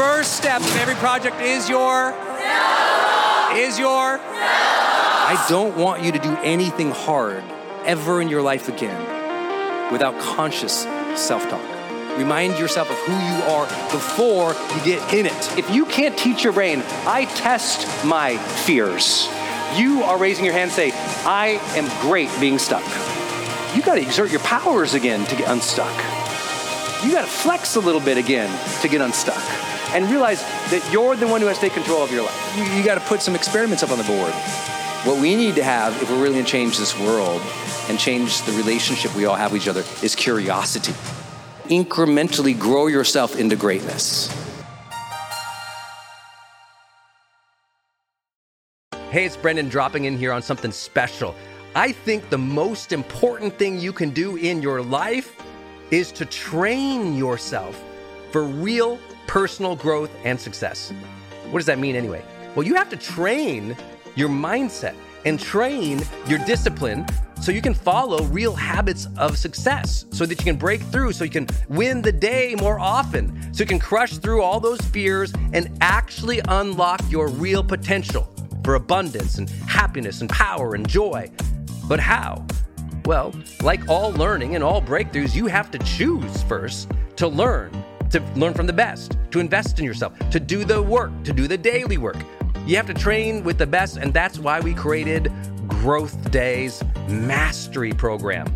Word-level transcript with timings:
first 0.00 0.38
step 0.38 0.62
of 0.62 0.76
every 0.76 0.94
project 0.94 1.38
is 1.42 1.68
your 1.68 2.14
is 3.52 3.78
your 3.78 4.18
I 4.18 5.44
don't 5.46 5.76
want 5.76 6.02
you 6.02 6.10
to 6.10 6.18
do 6.18 6.34
anything 6.42 6.90
hard 6.90 7.44
ever 7.84 8.22
in 8.22 8.28
your 8.28 8.40
life 8.40 8.70
again 8.70 9.92
without 9.92 10.18
conscious 10.18 10.84
self-talk. 11.16 11.60
Remind 12.16 12.58
yourself 12.58 12.90
of 12.90 12.96
who 13.00 13.12
you 13.12 13.42
are 13.52 13.66
before 13.92 14.54
you 14.74 14.84
get 14.86 15.12
in 15.12 15.26
it. 15.26 15.58
If 15.58 15.68
you 15.68 15.84
can't 15.84 16.16
teach 16.16 16.44
your 16.44 16.54
brain, 16.54 16.82
I 17.06 17.26
test 17.34 17.86
my 18.02 18.38
fears. 18.64 19.28
You 19.76 20.02
are 20.04 20.16
raising 20.16 20.46
your 20.46 20.54
hand 20.54 20.70
and 20.70 20.72
say, 20.72 20.92
I 21.26 21.60
am 21.76 21.86
great 22.00 22.30
being 22.40 22.58
stuck. 22.58 22.84
You 23.76 23.82
got 23.82 23.96
to 23.96 24.00
exert 24.00 24.30
your 24.30 24.40
powers 24.40 24.94
again 24.94 25.26
to 25.26 25.36
get 25.36 25.50
unstuck. 25.50 25.94
You 27.04 27.12
got 27.12 27.26
to 27.26 27.30
flex 27.30 27.76
a 27.76 27.80
little 27.80 28.00
bit 28.00 28.16
again 28.16 28.48
to 28.80 28.88
get 28.88 29.02
unstuck 29.02 29.69
and 29.92 30.08
realize 30.10 30.42
that 30.70 30.88
you're 30.92 31.16
the 31.16 31.26
one 31.26 31.40
who 31.40 31.46
has 31.48 31.58
to 31.58 31.62
take 31.62 31.72
control 31.72 32.02
of 32.02 32.12
your 32.12 32.22
life. 32.22 32.54
You, 32.56 32.64
you 32.64 32.84
got 32.84 32.94
to 32.94 33.00
put 33.08 33.22
some 33.22 33.34
experiments 33.34 33.82
up 33.82 33.90
on 33.90 33.98
the 33.98 34.04
board. 34.04 34.32
What 35.04 35.20
we 35.20 35.34
need 35.34 35.54
to 35.56 35.64
have, 35.64 36.00
if 36.02 36.10
we're 36.10 36.22
really 36.22 36.34
going 36.34 36.44
to 36.44 36.50
change 36.50 36.78
this 36.78 36.98
world 37.00 37.40
and 37.88 37.98
change 37.98 38.42
the 38.42 38.52
relationship 38.52 39.14
we 39.16 39.24
all 39.24 39.34
have 39.34 39.52
with 39.52 39.62
each 39.62 39.68
other, 39.68 39.82
is 40.02 40.14
curiosity. 40.14 40.92
Incrementally 41.64 42.58
grow 42.58 42.86
yourself 42.86 43.38
into 43.38 43.56
greatness. 43.56 44.28
Hey, 49.10 49.24
it's 49.24 49.36
Brendon 49.36 49.68
dropping 49.68 50.04
in 50.04 50.16
here 50.16 50.32
on 50.32 50.40
something 50.40 50.70
special. 50.70 51.34
I 51.74 51.90
think 51.90 52.30
the 52.30 52.38
most 52.38 52.92
important 52.92 53.58
thing 53.58 53.78
you 53.78 53.92
can 53.92 54.10
do 54.10 54.36
in 54.36 54.62
your 54.62 54.82
life 54.82 55.34
is 55.90 56.12
to 56.12 56.24
train 56.26 57.16
yourself 57.16 57.82
for 58.30 58.44
real 58.44 58.98
personal 59.30 59.76
growth 59.76 60.10
and 60.24 60.40
success. 60.40 60.92
What 61.50 61.60
does 61.60 61.66
that 61.66 61.78
mean 61.78 61.94
anyway? 61.94 62.20
Well, 62.56 62.66
you 62.66 62.74
have 62.74 62.88
to 62.88 62.96
train 62.96 63.76
your 64.16 64.28
mindset 64.28 64.96
and 65.24 65.38
train 65.38 66.00
your 66.26 66.40
discipline 66.46 67.06
so 67.40 67.52
you 67.52 67.62
can 67.62 67.72
follow 67.72 68.24
real 68.24 68.56
habits 68.56 69.06
of 69.16 69.38
success 69.38 70.04
so 70.10 70.26
that 70.26 70.36
you 70.36 70.44
can 70.44 70.56
break 70.56 70.82
through, 70.82 71.12
so 71.12 71.22
you 71.22 71.30
can 71.30 71.46
win 71.68 72.02
the 72.02 72.10
day 72.10 72.56
more 72.58 72.80
often, 72.80 73.54
so 73.54 73.62
you 73.62 73.68
can 73.68 73.78
crush 73.78 74.18
through 74.18 74.42
all 74.42 74.58
those 74.58 74.80
fears 74.80 75.32
and 75.52 75.78
actually 75.80 76.40
unlock 76.48 77.00
your 77.08 77.28
real 77.28 77.62
potential 77.62 78.34
for 78.64 78.74
abundance 78.74 79.38
and 79.38 79.48
happiness 79.48 80.22
and 80.22 80.28
power 80.28 80.74
and 80.74 80.88
joy. 80.88 81.30
But 81.86 82.00
how? 82.00 82.44
Well, 83.04 83.32
like 83.62 83.88
all 83.88 84.10
learning 84.10 84.56
and 84.56 84.64
all 84.64 84.82
breakthroughs, 84.82 85.36
you 85.36 85.46
have 85.46 85.70
to 85.70 85.78
choose 85.78 86.42
first 86.42 86.90
to 87.14 87.28
learn, 87.28 87.70
to 88.10 88.20
learn 88.34 88.54
from 88.54 88.66
the 88.66 88.72
best, 88.72 89.16
to 89.30 89.40
invest 89.40 89.78
in 89.78 89.84
yourself, 89.84 90.12
to 90.30 90.40
do 90.40 90.64
the 90.64 90.80
work, 90.82 91.10
to 91.24 91.32
do 91.32 91.46
the 91.46 91.58
daily 91.58 91.98
work. 91.98 92.16
You 92.66 92.76
have 92.76 92.86
to 92.86 92.94
train 92.94 93.42
with 93.42 93.58
the 93.58 93.66
best, 93.66 93.96
and 93.96 94.12
that's 94.12 94.38
why 94.38 94.60
we 94.60 94.74
created 94.74 95.32
Growth 95.66 96.30
Days 96.30 96.82
Mastery 97.08 97.92
Program. 97.92 98.46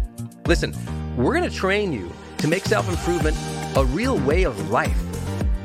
Listen, 0.47 0.75
we're 1.17 1.35
gonna 1.35 1.51
train 1.51 1.93
you 1.93 2.13
to 2.39 2.49
make 2.49 2.65
self 2.65 2.89
improvement 2.89 3.37
a 3.77 3.85
real 3.85 4.19
way 4.19 4.43
of 4.43 4.71
life, 4.71 4.99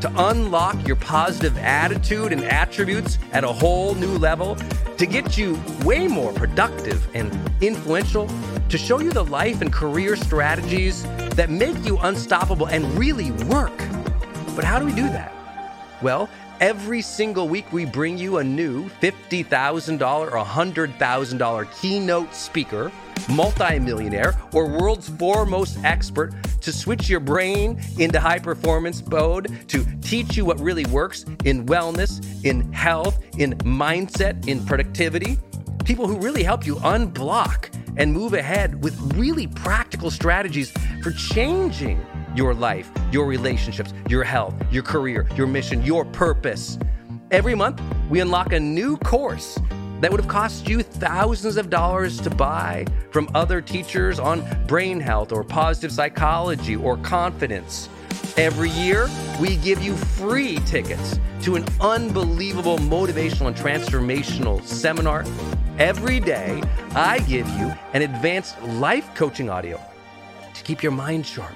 to 0.01 0.29
unlock 0.29 0.87
your 0.87 0.95
positive 0.95 1.57
attitude 1.57 2.31
and 2.31 2.43
attributes 2.43 3.19
at 3.33 3.43
a 3.43 3.51
whole 3.51 3.95
new 3.95 4.17
level, 4.17 4.57
to 4.97 5.05
get 5.05 5.37
you 5.37 5.59
way 5.83 6.07
more 6.07 6.31
productive 6.33 7.07
and 7.13 7.31
influential, 7.61 8.29
to 8.69 8.77
show 8.77 8.99
you 8.99 9.11
the 9.11 9.25
life 9.25 9.61
and 9.61 9.73
career 9.73 10.15
strategies 10.15 11.03
that 11.35 11.49
make 11.49 11.77
you 11.85 11.97
unstoppable 11.99 12.67
and 12.67 12.85
really 12.97 13.31
work. 13.31 13.88
But 14.59 14.65
how 14.65 14.77
do 14.77 14.85
we 14.85 14.91
do 14.91 15.07
that? 15.07 15.31
Well, 16.01 16.27
Every 16.59 17.01
single 17.01 17.47
week, 17.47 17.71
we 17.71 17.85
bring 17.85 18.17
you 18.17 18.39
a 18.39 18.43
new 18.43 18.89
$50,000 19.01 20.01
or 20.01 20.43
$100,000 20.43 21.79
keynote 21.79 22.35
speaker, 22.35 22.91
multimillionaire, 23.29 24.37
or 24.53 24.67
world's 24.67 25.07
foremost 25.07 25.81
expert 25.85 26.33
to 26.59 26.73
switch 26.73 27.07
your 27.07 27.21
brain 27.21 27.81
into 27.97 28.19
high 28.19 28.39
performance 28.39 29.01
mode, 29.07 29.57
to 29.69 29.85
teach 30.01 30.35
you 30.35 30.43
what 30.43 30.59
really 30.59 30.85
works 30.87 31.23
in 31.45 31.65
wellness, 31.65 32.19
in 32.43 32.69
health, 32.73 33.23
in 33.37 33.53
mindset, 33.59 34.45
in 34.45 34.65
productivity. 34.65 35.39
People 35.85 36.07
who 36.07 36.17
really 36.19 36.43
help 36.43 36.65
you 36.65 36.75
unblock 36.75 37.73
and 37.95 38.11
move 38.11 38.33
ahead 38.33 38.83
with 38.83 38.99
really 39.15 39.47
practical 39.47 40.11
strategies 40.11 40.71
for 41.01 41.11
changing 41.11 42.05
your 42.35 42.53
life, 42.53 42.91
your 43.11 43.25
relationships, 43.25 43.93
your 44.07 44.23
health, 44.23 44.53
your 44.71 44.83
career, 44.83 45.27
your 45.35 45.47
mission, 45.47 45.83
your 45.83 46.05
purpose. 46.05 46.77
Every 47.31 47.55
month, 47.55 47.81
we 48.09 48.21
unlock 48.21 48.53
a 48.53 48.59
new 48.59 48.97
course 48.97 49.59
that 50.01 50.09
would 50.09 50.19
have 50.21 50.29
cost 50.29 50.67
you 50.67 50.81
thousands 50.81 51.57
of 51.57 51.69
dollars 51.69 52.19
to 52.21 52.29
buy 52.29 52.85
from 53.11 53.29
other 53.35 53.61
teachers 53.61 54.19
on 54.19 54.43
brain 54.65 54.99
health 54.99 55.31
or 55.31 55.43
positive 55.43 55.91
psychology 55.91 56.75
or 56.75 56.97
confidence. 56.97 57.89
Every 58.37 58.69
year, 58.69 59.09
we 59.39 59.57
give 59.57 59.81
you 59.81 59.95
free 59.95 60.59
tickets 60.65 61.19
to 61.41 61.55
an 61.55 61.65
unbelievable 61.81 62.77
motivational 62.77 63.47
and 63.47 63.55
transformational 63.55 64.63
seminar. 64.63 65.25
Every 65.77 66.19
day, 66.19 66.61
I 66.95 67.19
give 67.19 67.47
you 67.51 67.73
an 67.93 68.01
advanced 68.01 68.61
life 68.63 69.13
coaching 69.15 69.49
audio 69.49 69.79
to 70.53 70.63
keep 70.63 70.81
your 70.81 70.91
mind 70.91 71.25
sharp 71.25 71.55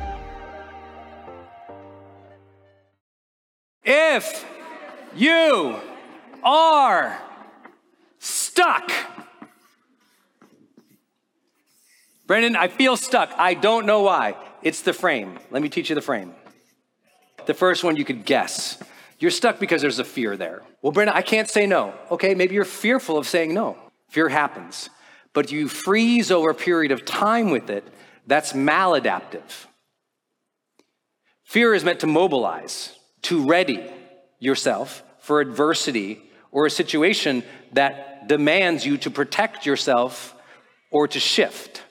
If 4.13 4.45
you 5.15 5.79
are 6.43 7.17
stuck, 8.19 8.91
Brendon, 12.27 12.57
I 12.57 12.67
feel 12.67 12.97
stuck. 12.97 13.31
I 13.37 13.53
don't 13.53 13.85
know 13.85 14.01
why. 14.01 14.35
It's 14.63 14.81
the 14.81 14.91
frame. 14.91 15.39
Let 15.49 15.61
me 15.61 15.69
teach 15.69 15.87
you 15.87 15.95
the 15.95 16.01
frame. 16.01 16.33
The 17.45 17.53
first 17.53 17.85
one 17.85 17.95
you 17.95 18.03
could 18.03 18.25
guess. 18.25 18.83
You're 19.17 19.31
stuck 19.31 19.59
because 19.59 19.81
there's 19.81 19.99
a 19.99 20.03
fear 20.03 20.35
there. 20.35 20.61
Well, 20.81 20.91
Brendon, 20.91 21.15
I 21.15 21.21
can't 21.21 21.49
say 21.49 21.65
no. 21.65 21.93
Okay, 22.11 22.35
maybe 22.35 22.53
you're 22.53 22.65
fearful 22.65 23.17
of 23.17 23.29
saying 23.29 23.53
no. 23.53 23.77
Fear 24.09 24.27
happens. 24.27 24.89
But 25.31 25.53
you 25.53 25.69
freeze 25.69 26.31
over 26.31 26.49
a 26.49 26.55
period 26.55 26.91
of 26.91 27.05
time 27.05 27.49
with 27.49 27.69
it, 27.69 27.87
that's 28.27 28.51
maladaptive. 28.51 29.67
Fear 31.45 31.75
is 31.75 31.85
meant 31.85 32.01
to 32.01 32.07
mobilize 32.07 32.97
to 33.21 33.45
ready 33.45 33.89
yourself 34.41 35.03
for 35.19 35.39
adversity 35.39 36.21
or 36.51 36.65
a 36.65 36.69
situation 36.69 37.43
that 37.71 38.27
demands 38.27 38.85
you 38.85 38.97
to 38.97 39.09
protect 39.09 39.65
yourself 39.65 40.35
or 40.91 41.07
to 41.07 41.19
shift. 41.19 41.83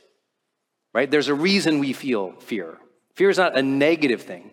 Right? 0.92 1.10
There's 1.10 1.28
a 1.28 1.34
reason 1.34 1.78
we 1.78 1.94
feel 1.94 2.32
fear. 2.40 2.76
Fear 3.14 3.30
is 3.30 3.38
not 3.38 3.56
a 3.56 3.62
negative 3.62 4.22
thing. 4.22 4.50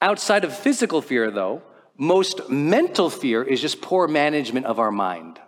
Outside 0.00 0.44
of 0.44 0.56
physical 0.56 1.02
fear, 1.02 1.30
though, 1.30 1.62
most 1.96 2.48
mental 2.48 3.10
fear 3.10 3.42
is 3.42 3.60
just 3.60 3.80
poor 3.80 4.08
management 4.08 4.66
of 4.66 4.80
our 4.80 4.90
mind. 4.90 5.38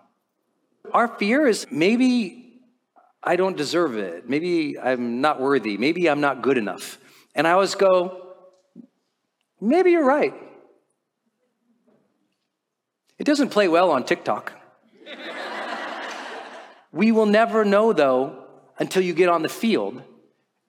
Our 0.93 1.09
fear 1.09 1.47
is 1.47 1.67
maybe 1.71 2.61
I 3.23 3.37
don't 3.37 3.57
deserve 3.57 3.97
it. 3.97 4.29
Maybe 4.29 4.79
I'm 4.79 5.23
not 5.23 5.41
worthy. 5.41 5.79
Maybe 5.79 6.11
I'm 6.11 6.21
not 6.21 6.43
good 6.43 6.59
enough. 6.59 6.99
And 7.35 7.49
I 7.49 7.53
always 7.53 7.75
go, 7.75 8.35
maybe 9.61 9.93
you're 9.93 10.05
right. 10.05 10.35
It 13.19 13.25
doesn't 13.25 13.51
play 13.51 13.69
well 13.69 13.91
on 13.91 14.05
TikTok. 14.05 14.53
we 16.93 17.13
will 17.13 17.27
never 17.27 17.65
know, 17.65 17.93
though, 17.93 18.45
until 18.79 19.03
you 19.03 19.15
get 19.15 19.29
on 19.29 19.43
the 19.43 19.49
field 19.49 20.03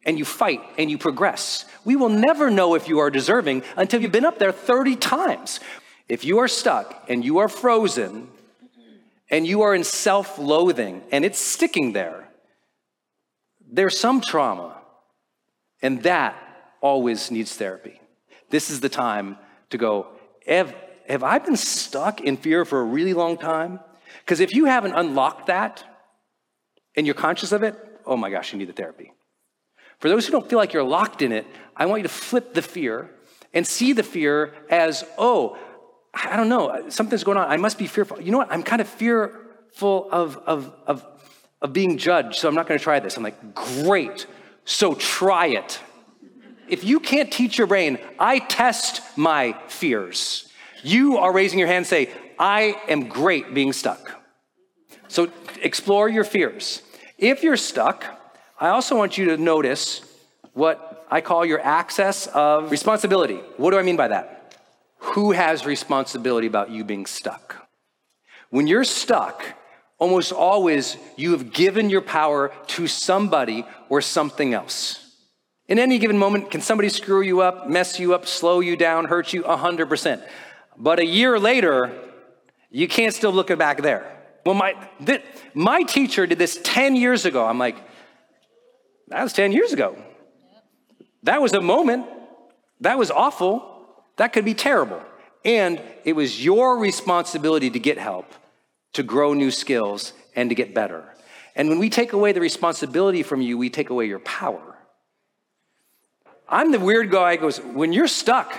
and 0.06 0.20
you 0.20 0.26
fight 0.26 0.62
and 0.78 0.90
you 0.90 0.98
progress. 0.98 1.66
We 1.84 1.96
will 1.96 2.10
never 2.10 2.52
know 2.52 2.76
if 2.76 2.88
you 2.88 3.00
are 3.00 3.10
deserving 3.10 3.64
until 3.76 4.02
you've 4.02 4.12
been 4.12 4.26
up 4.26 4.38
there 4.38 4.52
30 4.52 4.96
times. 4.96 5.60
If 6.08 6.24
you 6.24 6.38
are 6.40 6.48
stuck 6.48 7.06
and 7.10 7.26
you 7.26 7.40
are 7.40 7.50
frozen 7.50 8.30
and 9.32 9.48
you 9.48 9.64
are 9.64 9.74
in 9.74 9.84
self 9.84 10.38
loathing 10.38 11.02
and 11.12 11.26
it's 11.26 11.40
sticking 11.40 11.94
there, 11.94 12.28
there's 13.68 13.98
some 14.00 14.22
trauma. 14.22 14.78
And 15.82 16.04
that 16.04 16.36
always 16.82 17.32
needs 17.32 17.56
therapy. 17.56 18.00
This 18.52 18.70
is 18.70 18.80
the 18.80 18.90
time 18.90 19.38
to 19.72 19.78
go, 19.78 20.08
have 21.08 21.24
I 21.24 21.40
been 21.40 21.58
stuck 21.58 22.22
in 22.22 22.38
fear 22.38 22.66
for 22.66 22.82
a 22.82 22.84
really 22.84 23.14
long 23.14 23.38
time? 23.38 23.80
Because 24.20 24.40
if 24.40 24.54
you 24.54 24.66
haven't 24.66 24.94
unlocked 24.94 25.48
that 25.48 25.84
and 26.96 27.06
you're 27.06 27.16
conscious 27.16 27.52
of 27.52 27.64
it, 27.64 27.76
oh 28.06 28.18
my 28.18 28.30
gosh, 28.30 28.54
you 28.54 28.60
need 28.60 28.70
the 28.70 28.74
therapy. 28.74 29.12
For 30.00 30.10
those 30.10 30.26
who 30.26 30.32
don't 30.32 30.50
feel 30.50 30.60
like 30.60 30.74
you're 30.74 30.84
locked 30.84 31.22
in 31.22 31.32
it, 31.32 31.46
I 31.76 31.86
want 31.86 32.00
you 32.00 32.08
to 32.08 32.14
flip 32.14 32.54
the 32.54 32.62
fear 32.62 33.10
and 33.54 33.66
see 33.66 33.94
the 33.94 34.04
fear 34.04 34.54
as, 34.70 35.04
oh, 35.18 35.58
I 36.14 36.36
don't 36.38 36.50
know, 36.50 36.90
something's 36.90 37.24
going 37.24 37.38
on. 37.38 37.50
I 37.50 37.58
must 37.58 37.78
be 37.78 37.88
fearful. 37.88 38.22
You 38.22 38.32
know 38.32 38.38
what? 38.38 38.52
I'm 38.52 38.64
kind 38.64 38.82
of 38.82 38.88
fearful 38.88 40.10
of, 40.12 40.38
of, 40.46 40.74
of, 40.88 41.06
of 41.62 41.74
being 41.74 41.98
judged, 41.98 42.36
so 42.36 42.48
I'm 42.48 42.56
not 42.56 42.68
going 42.68 42.78
to 42.78 42.84
try 42.84 43.00
this. 43.00 43.18
I'm 43.18 43.24
like, 43.24 43.56
great, 43.56 44.26
so 44.64 44.96
try 44.96 45.48
it. 45.48 45.80
If 46.68 46.84
you 46.84 47.00
can't 47.00 47.32
teach 47.32 47.58
your 47.58 47.68
brain, 47.68 48.00
I 48.18 48.40
test 48.40 49.02
my 49.18 49.58
fears, 49.68 50.50
you 50.86 51.18
are 51.18 51.34
raising 51.34 51.58
your 51.58 51.68
hand 51.68 51.78
and 51.78 51.88
say, 51.88 52.10
I 52.38 52.80
am 52.88 53.08
great 53.08 53.54
being 53.54 53.74
stuck. 53.74 54.22
So 55.08 55.30
explore 55.62 56.08
your 56.10 56.24
fears. 56.24 56.82
If 57.18 57.44
you're 57.44 57.58
stuck, 57.58 58.06
I 58.60 58.70
also 58.70 58.96
want 58.96 59.18
you 59.18 59.26
to 59.26 59.38
notice 59.38 60.02
what 60.54 61.06
I 61.10 61.22
call 61.22 61.46
your 61.46 61.60
access 61.60 62.28
of 62.28 62.72
responsibility. 62.72 63.36
What 63.58 63.72
do 63.72 63.80
I 63.80 63.84
mean 63.84 63.98
by 63.98 64.10
that? 64.10 64.56
Who 65.00 65.32
has 65.32 65.66
responsibility 65.66 66.48
about 66.48 66.70
you 66.70 66.84
being 66.84 67.06
stuck? 67.06 67.68
When 68.50 68.68
you're 68.68 68.84
stuck, 68.84 69.44
almost 69.98 70.32
always 70.32 70.98
you 71.16 71.32
have 71.32 71.52
given 71.52 71.90
your 71.90 72.02
power 72.02 72.52
to 72.68 72.88
somebody 72.88 73.66
or 73.90 74.02
something 74.02 74.54
else. 74.54 75.02
In 75.68 75.80
any 75.80 75.98
given 75.98 76.18
moment, 76.18 76.52
can 76.52 76.62
somebody 76.62 76.90
screw 76.90 77.22
you 77.22 77.42
up, 77.42 77.68
mess 77.68 78.00
you 78.00 78.14
up, 78.14 78.28
slow 78.28 78.60
you 78.60 78.78
down, 78.78 79.06
hurt 79.06 79.34
you? 79.34 79.42
100%. 79.44 80.22
But 80.78 81.00
a 81.00 81.06
year 81.06 81.40
later, 81.40 81.92
you 82.70 82.88
can't 82.88 83.14
still 83.14 83.32
look 83.32 83.56
back 83.58 83.82
there. 83.82 84.12
Well, 84.46 84.56
my, 84.56 84.74
th- 85.04 85.24
my 85.54 85.84
teacher 85.84 86.28
did 86.28 86.38
this 86.38 86.60
10 86.64 86.96
years 86.96 87.26
ago. 87.26 87.46
I'm 87.46 87.58
like, 87.58 87.78
that 89.08 89.24
was 89.24 89.34
10 89.34 89.52
years 89.52 89.74
ago. 89.74 89.98
That 91.24 91.42
was 91.42 91.54
a 91.54 91.62
moment. 91.62 92.06
That 92.82 92.98
was 92.98 93.10
awful. 93.10 93.88
That 94.18 94.34
could 94.34 94.46
be 94.46 94.54
terrible. 94.54 95.02
And 95.44 95.82
it 96.04 96.14
was 96.14 96.44
your 96.44 96.78
responsibility 96.78 97.70
to 97.70 97.80
get 97.80 97.98
help, 97.98 98.32
to 98.94 99.04
grow 99.04 99.34
new 99.34 99.52
skills, 99.52 100.14
and 100.36 100.50
to 100.50 100.56
get 100.56 100.74
better. 100.74 101.04
And 101.56 101.70
when 101.70 101.80
we 101.80 101.90
take 101.90 102.14
away 102.14 102.32
the 102.32 102.42
responsibility 102.42 103.24
from 103.24 103.42
you, 103.42 103.58
we 103.58 103.70
take 103.70 103.90
away 103.90 104.06
your 104.06 104.20
power. 104.20 104.76
I'm 106.48 106.72
the 106.72 106.80
weird 106.80 107.10
guy 107.10 107.36
who 107.36 107.42
goes, 107.42 107.60
when 107.60 107.94
you're 107.94 108.08
stuck, 108.08 108.54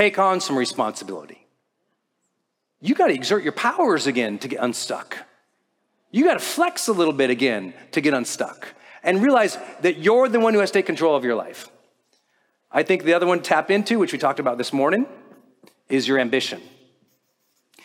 take 0.00 0.18
on 0.18 0.40
some 0.40 0.56
responsibility. 0.56 1.46
You 2.80 2.94
got 2.94 3.08
to 3.08 3.14
exert 3.14 3.42
your 3.42 3.52
powers 3.52 4.06
again 4.06 4.38
to 4.38 4.48
get 4.48 4.58
unstuck. 4.60 5.18
You 6.10 6.24
got 6.24 6.34
to 6.34 6.40
flex 6.40 6.88
a 6.88 6.94
little 6.94 7.12
bit 7.12 7.28
again 7.28 7.74
to 7.92 8.00
get 8.00 8.14
unstuck 8.14 8.66
and 9.02 9.22
realize 9.22 9.58
that 9.82 9.98
you're 9.98 10.26
the 10.30 10.40
one 10.40 10.54
who 10.54 10.60
has 10.60 10.70
to 10.70 10.78
take 10.78 10.86
control 10.86 11.14
of 11.14 11.22
your 11.22 11.34
life. 11.34 11.68
I 12.72 12.82
think 12.82 13.04
the 13.04 13.12
other 13.12 13.26
one 13.26 13.40
to 13.40 13.44
tap 13.44 13.70
into, 13.70 13.98
which 13.98 14.14
we 14.14 14.18
talked 14.18 14.40
about 14.40 14.56
this 14.56 14.72
morning, 14.72 15.04
is 15.90 16.08
your 16.08 16.18
ambition. 16.18 16.62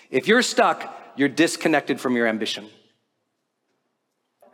If 0.10 0.26
you're 0.26 0.42
stuck, 0.42 0.98
you're 1.18 1.28
disconnected 1.28 2.00
from 2.00 2.16
your 2.16 2.28
ambition. 2.28 2.70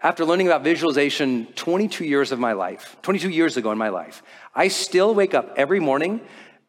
After 0.01 0.25
learning 0.25 0.47
about 0.47 0.63
visualization 0.63 1.45
22 1.53 2.05
years 2.05 2.31
of 2.31 2.39
my 2.39 2.53
life, 2.53 2.97
22 3.03 3.29
years 3.29 3.55
ago 3.55 3.71
in 3.71 3.77
my 3.77 3.89
life, 3.89 4.23
I 4.55 4.67
still 4.67 5.13
wake 5.13 5.35
up 5.35 5.53
every 5.57 5.79
morning, 5.79 6.21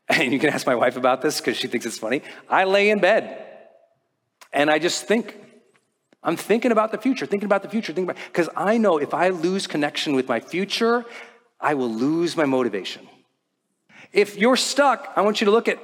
and 0.09 0.33
you 0.33 0.39
can 0.39 0.51
ask 0.51 0.67
my 0.67 0.75
wife 0.75 0.97
about 0.97 1.23
this 1.23 1.41
because 1.41 1.57
she 1.57 1.69
thinks 1.69 1.87
it's 1.87 1.99
funny. 1.99 2.23
I 2.49 2.65
lay 2.65 2.91
in 2.91 3.01
bed 3.01 3.47
and 4.53 4.71
I 4.71 4.79
just 4.79 5.05
think, 5.05 5.37
I'm 6.23 6.37
thinking 6.37 6.71
about 6.73 6.93
the 6.93 6.99
future, 6.99 7.27
thinking 7.27 7.47
about 7.47 7.63
the 7.63 7.69
future, 7.69 7.93
thinking 7.93 8.11
about, 8.11 8.23
because 8.27 8.49
I 8.57 8.79
know 8.79 8.99
if 8.99 9.15
I 9.15 9.29
lose 9.31 9.67
connection 9.67 10.15
with 10.15 10.29
my 10.29 10.41
future, 10.41 11.05
I 11.61 11.75
will 11.75 11.91
lose 11.91 12.37
my 12.37 12.45
motivation. 12.45 13.09
If 14.13 14.37
you're 14.37 14.57
stuck, 14.57 15.13
I 15.17 15.23
want 15.23 15.41
you 15.41 15.47
to 15.47 15.51
look 15.51 15.69
at 15.69 15.79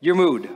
your 0.00 0.14
mood. 0.14 0.48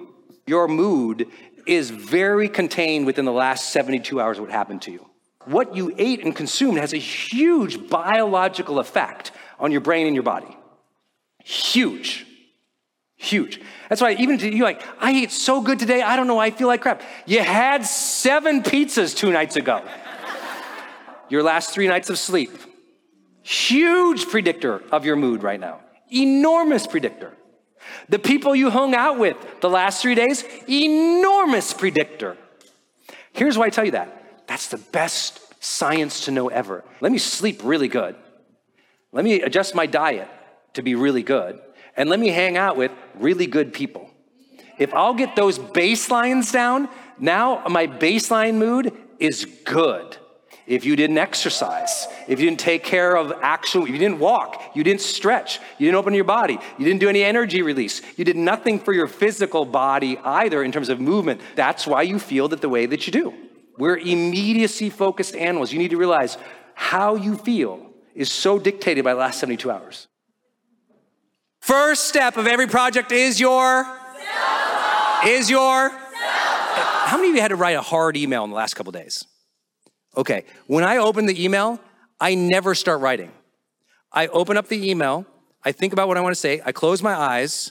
Your 0.46 0.68
mood 0.68 1.28
is 1.66 1.90
very 1.90 2.48
contained 2.48 3.06
within 3.06 3.24
the 3.24 3.32
last 3.32 3.72
72 3.72 4.20
hours 4.20 4.38
of 4.38 4.44
what 4.44 4.52
happened 4.52 4.82
to 4.82 4.90
you. 4.90 5.06
What 5.44 5.76
you 5.76 5.94
ate 5.96 6.24
and 6.24 6.34
consumed 6.34 6.78
has 6.78 6.92
a 6.92 6.98
huge 6.98 7.88
biological 7.88 8.78
effect 8.78 9.32
on 9.58 9.70
your 9.72 9.80
brain 9.80 10.06
and 10.06 10.14
your 10.14 10.22
body. 10.22 10.56
Huge. 11.44 12.26
Huge. 13.30 13.60
That's 13.88 14.00
why 14.00 14.14
even 14.14 14.40
you 14.40 14.64
like, 14.64 14.82
I 15.00 15.12
ate 15.12 15.30
so 15.30 15.60
good 15.60 15.78
today, 15.78 16.02
I 16.02 16.16
don't 16.16 16.26
know, 16.26 16.40
I 16.40 16.50
feel 16.50 16.66
like 16.66 16.80
crap. 16.80 17.00
You 17.26 17.38
had 17.40 17.86
seven 17.86 18.64
pizzas 18.64 19.16
two 19.16 19.30
nights 19.30 19.54
ago. 19.54 19.84
your 21.28 21.44
last 21.44 21.72
three 21.72 21.86
nights 21.86 22.10
of 22.10 22.18
sleep. 22.18 22.50
Huge 23.42 24.26
predictor 24.26 24.82
of 24.90 25.04
your 25.04 25.14
mood 25.14 25.44
right 25.44 25.60
now. 25.60 25.78
Enormous 26.12 26.88
predictor. 26.88 27.32
The 28.08 28.18
people 28.18 28.56
you 28.56 28.68
hung 28.68 28.96
out 28.96 29.16
with 29.16 29.36
the 29.60 29.70
last 29.70 30.02
three 30.02 30.16
days, 30.16 30.42
enormous 30.68 31.72
predictor. 31.72 32.36
Here's 33.32 33.56
why 33.56 33.66
I 33.66 33.70
tell 33.70 33.84
you 33.84 33.92
that. 33.92 34.48
That's 34.48 34.66
the 34.66 34.78
best 34.78 35.62
science 35.62 36.24
to 36.24 36.32
know 36.32 36.48
ever. 36.48 36.82
Let 37.00 37.12
me 37.12 37.18
sleep 37.18 37.60
really 37.62 37.86
good. 37.86 38.16
Let 39.12 39.24
me 39.24 39.40
adjust 39.40 39.76
my 39.76 39.86
diet 39.86 40.28
to 40.72 40.82
be 40.82 40.96
really 40.96 41.22
good 41.22 41.60
and 42.00 42.08
let 42.08 42.18
me 42.18 42.28
hang 42.28 42.56
out 42.56 42.78
with 42.78 42.90
really 43.16 43.46
good 43.46 43.74
people. 43.74 44.08
If 44.78 44.94
I'll 44.94 45.12
get 45.12 45.36
those 45.36 45.58
baselines 45.58 46.50
down, 46.50 46.88
now 47.18 47.62
my 47.68 47.86
baseline 47.86 48.54
mood 48.54 48.96
is 49.18 49.44
good. 49.66 50.16
If 50.66 50.86
you 50.86 50.96
didn't 50.96 51.18
exercise, 51.18 52.06
if 52.26 52.40
you 52.40 52.48
didn't 52.48 52.60
take 52.60 52.84
care 52.84 53.14
of 53.14 53.34
actual, 53.42 53.86
you 53.86 53.98
didn't 53.98 54.18
walk, 54.18 54.70
you 54.74 54.82
didn't 54.82 55.02
stretch, 55.02 55.58
you 55.76 55.88
didn't 55.88 55.96
open 55.96 56.14
your 56.14 56.24
body, 56.24 56.58
you 56.78 56.86
didn't 56.86 57.00
do 57.00 57.08
any 57.10 57.22
energy 57.22 57.60
release, 57.60 58.00
you 58.16 58.24
did 58.24 58.36
nothing 58.36 58.78
for 58.78 58.94
your 58.94 59.06
physical 59.06 59.66
body 59.66 60.16
either 60.24 60.64
in 60.64 60.72
terms 60.72 60.88
of 60.88 61.00
movement, 61.00 61.42
that's 61.54 61.86
why 61.86 62.00
you 62.00 62.18
feel 62.18 62.48
that 62.48 62.62
the 62.62 62.68
way 62.70 62.86
that 62.86 63.06
you 63.06 63.12
do. 63.12 63.34
We're 63.76 63.98
immediacy 63.98 64.88
focused 64.88 65.36
animals. 65.36 65.70
You 65.70 65.78
need 65.78 65.90
to 65.90 65.98
realize 65.98 66.38
how 66.72 67.16
you 67.16 67.36
feel 67.36 67.90
is 68.14 68.32
so 68.32 68.58
dictated 68.58 69.04
by 69.04 69.12
the 69.12 69.20
last 69.20 69.38
72 69.38 69.70
hours. 69.70 70.08
First 71.70 72.08
step 72.08 72.36
of 72.36 72.48
every 72.48 72.66
project 72.66 73.12
is 73.12 73.38
your 73.38 73.86
is 75.24 75.48
your 75.48 75.90
How 75.90 77.16
many 77.16 77.28
of 77.28 77.36
you 77.36 77.40
had 77.40 77.48
to 77.48 77.56
write 77.56 77.76
a 77.76 77.80
hard 77.80 78.16
email 78.16 78.42
in 78.42 78.50
the 78.50 78.56
last 78.56 78.74
couple 78.74 78.90
days? 78.90 79.24
Okay, 80.16 80.46
when 80.66 80.82
I 80.82 80.96
open 80.96 81.26
the 81.26 81.44
email, 81.44 81.78
I 82.20 82.34
never 82.34 82.74
start 82.74 83.00
writing. 83.00 83.30
I 84.10 84.26
open 84.26 84.56
up 84.56 84.66
the 84.66 84.90
email, 84.90 85.26
I 85.64 85.70
think 85.70 85.92
about 85.92 86.08
what 86.08 86.16
I 86.16 86.22
want 86.22 86.34
to 86.34 86.40
say, 86.40 86.60
I 86.66 86.72
close 86.72 87.04
my 87.04 87.14
eyes. 87.14 87.70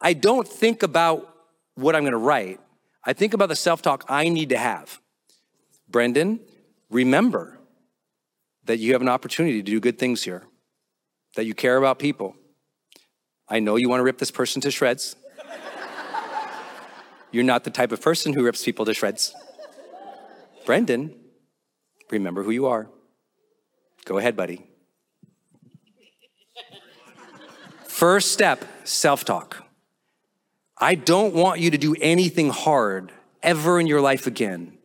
I 0.00 0.14
don't 0.14 0.48
think 0.48 0.82
about 0.82 1.28
what 1.74 1.94
I'm 1.94 2.02
going 2.02 2.12
to 2.12 2.16
write. 2.16 2.60
I 3.04 3.12
think 3.12 3.34
about 3.34 3.50
the 3.50 3.56
self-talk 3.56 4.06
I 4.08 4.30
need 4.30 4.48
to 4.48 4.56
have. 4.56 5.02
Brendon, 5.86 6.40
remember 6.88 7.58
that 8.64 8.78
you 8.78 8.94
have 8.94 9.02
an 9.02 9.10
opportunity 9.10 9.62
to 9.62 9.70
do 9.70 9.80
good 9.80 9.98
things 9.98 10.22
here. 10.22 10.44
That 11.36 11.44
you 11.44 11.52
care 11.52 11.76
about 11.76 11.98
people 11.98 12.36
I 13.48 13.60
know 13.60 13.76
you 13.76 13.88
want 13.88 14.00
to 14.00 14.04
rip 14.04 14.18
this 14.18 14.30
person 14.30 14.62
to 14.62 14.70
shreds. 14.70 15.16
You're 17.30 17.44
not 17.44 17.64
the 17.64 17.70
type 17.70 17.92
of 17.92 18.00
person 18.00 18.32
who 18.32 18.44
rips 18.44 18.64
people 18.64 18.84
to 18.84 18.94
shreds. 18.94 19.34
Brendon, 20.64 21.14
remember 22.10 22.42
who 22.42 22.50
you 22.50 22.66
are. 22.66 22.88
Go 24.04 24.18
ahead, 24.18 24.36
buddy. 24.36 24.64
First 27.84 28.32
step 28.32 28.64
self 28.84 29.24
talk. 29.24 29.64
I 30.78 30.94
don't 30.94 31.34
want 31.34 31.60
you 31.60 31.70
to 31.70 31.78
do 31.78 31.94
anything 32.00 32.50
hard 32.50 33.12
ever 33.42 33.78
in 33.78 33.86
your 33.86 34.00
life 34.00 34.26
again 34.26 34.78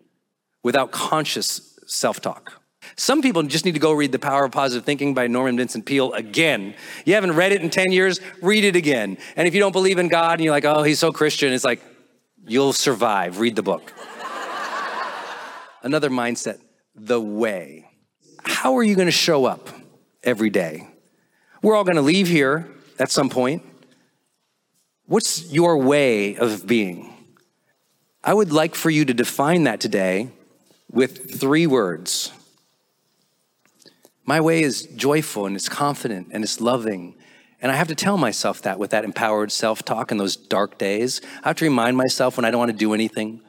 without 0.63 0.91
conscious 0.91 1.79
self 1.87 2.21
talk. 2.21 2.58
Some 2.95 3.21
people 3.21 3.43
just 3.43 3.65
need 3.65 3.73
to 3.73 3.79
go 3.79 3.91
read 3.91 4.11
The 4.11 4.19
Power 4.19 4.45
of 4.45 4.51
Positive 4.51 4.85
Thinking 4.85 5.13
by 5.13 5.27
Norman 5.27 5.57
Vincent 5.57 5.85
Peale 5.85 6.13
again. 6.13 6.75
You 7.05 7.13
haven't 7.13 7.35
read 7.35 7.51
it 7.51 7.61
in 7.61 7.69
10 7.69 7.91
years, 7.91 8.19
read 8.41 8.63
it 8.63 8.75
again. 8.75 9.17
And 9.35 9.47
if 9.47 9.53
you 9.53 9.59
don't 9.59 9.71
believe 9.71 9.97
in 9.97 10.07
God 10.07 10.33
and 10.33 10.43
you're 10.43 10.53
like, 10.53 10.65
oh, 10.65 10.83
he's 10.83 10.99
so 10.99 11.11
Christian, 11.11 11.53
it's 11.53 11.63
like, 11.63 11.81
you'll 12.47 12.73
survive. 12.73 13.39
Read 13.39 13.55
the 13.55 13.63
book. 13.63 13.93
Another 15.83 16.09
mindset 16.09 16.59
the 16.95 17.21
way. 17.21 17.89
How 18.43 18.77
are 18.77 18.83
you 18.83 18.95
going 18.95 19.07
to 19.07 19.11
show 19.11 19.45
up 19.45 19.69
every 20.23 20.49
day? 20.49 20.87
We're 21.61 21.75
all 21.75 21.83
going 21.83 21.95
to 21.95 22.01
leave 22.01 22.27
here 22.27 22.69
at 22.97 23.11
some 23.11 23.29
point. 23.29 23.63
What's 25.05 25.51
your 25.51 25.77
way 25.77 26.35
of 26.35 26.67
being? 26.67 27.13
I 28.23 28.33
would 28.33 28.51
like 28.51 28.75
for 28.75 28.89
you 28.89 29.05
to 29.05 29.13
define 29.13 29.63
that 29.63 29.79
today 29.79 30.29
with 30.91 31.39
three 31.39 31.67
words. 31.67 32.31
My 34.29 34.41
way 34.41 34.61
is 34.61 34.83
joyful 34.83 35.47
and 35.47 35.55
it's 35.55 35.67
confident 35.67 36.27
and 36.29 36.43
it's 36.43 36.61
loving. 36.61 37.15
And 37.63 37.71
I 37.71 37.75
have 37.75 37.87
to 37.87 37.95
tell 37.95 38.15
myself 38.15 38.61
that 38.61 38.77
with 38.77 38.91
that 38.91 39.03
empowered 39.03 39.51
self 39.51 39.81
talk 39.81 40.11
in 40.11 40.19
those 40.19 40.35
dark 40.35 40.77
days. 40.77 41.19
I 41.43 41.47
have 41.47 41.55
to 41.55 41.65
remind 41.65 41.97
myself 41.97 42.37
when 42.37 42.45
I 42.45 42.51
don't 42.51 42.59
want 42.59 42.69
to 42.69 42.77
do 42.77 42.93
anything. 42.93 43.41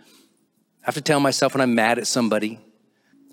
I 0.82 0.87
have 0.87 0.94
to 0.94 1.02
tell 1.02 1.20
myself 1.20 1.52
when 1.52 1.60
I'm 1.60 1.75
mad 1.75 1.99
at 1.99 2.06
somebody. 2.06 2.60